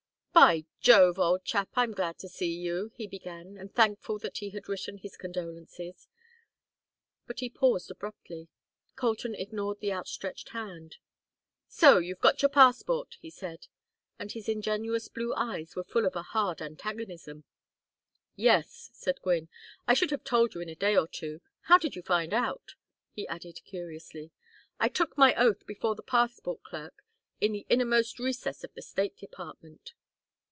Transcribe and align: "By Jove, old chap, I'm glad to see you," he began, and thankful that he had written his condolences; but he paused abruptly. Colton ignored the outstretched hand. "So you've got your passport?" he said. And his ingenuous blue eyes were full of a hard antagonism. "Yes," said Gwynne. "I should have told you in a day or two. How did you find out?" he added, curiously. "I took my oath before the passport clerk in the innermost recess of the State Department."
"By 0.33 0.65
Jove, 0.79 1.19
old 1.19 1.43
chap, 1.43 1.69
I'm 1.75 1.91
glad 1.91 2.17
to 2.19 2.29
see 2.29 2.51
you," 2.53 2.91
he 2.95 3.05
began, 3.05 3.57
and 3.57 3.75
thankful 3.75 4.17
that 4.19 4.37
he 4.39 4.49
had 4.51 4.67
written 4.67 4.97
his 4.97 5.15
condolences; 5.17 6.07
but 7.27 7.41
he 7.41 7.49
paused 7.49 7.91
abruptly. 7.91 8.47
Colton 8.95 9.35
ignored 9.35 9.81
the 9.81 9.91
outstretched 9.93 10.49
hand. 10.49 10.95
"So 11.67 11.99
you've 11.99 12.21
got 12.21 12.41
your 12.41 12.49
passport?" 12.49 13.17
he 13.19 13.29
said. 13.29 13.67
And 14.17 14.31
his 14.31 14.49
ingenuous 14.49 15.09
blue 15.09 15.31
eyes 15.35 15.75
were 15.75 15.83
full 15.83 16.05
of 16.07 16.15
a 16.15 16.23
hard 16.23 16.59
antagonism. 16.61 17.43
"Yes," 18.35 18.89
said 18.93 19.21
Gwynne. 19.21 19.49
"I 19.85 19.93
should 19.93 20.09
have 20.11 20.23
told 20.23 20.55
you 20.55 20.61
in 20.61 20.69
a 20.69 20.75
day 20.75 20.97
or 20.97 21.07
two. 21.09 21.41
How 21.63 21.77
did 21.77 21.95
you 21.95 22.01
find 22.01 22.33
out?" 22.33 22.73
he 23.11 23.27
added, 23.27 23.61
curiously. 23.65 24.31
"I 24.79 24.87
took 24.87 25.15
my 25.17 25.35
oath 25.35 25.67
before 25.67 25.93
the 25.93 26.01
passport 26.01 26.63
clerk 26.63 27.03
in 27.39 27.51
the 27.51 27.67
innermost 27.69 28.17
recess 28.17 28.63
of 28.63 28.73
the 28.73 28.81
State 28.81 29.17
Department." 29.17 29.93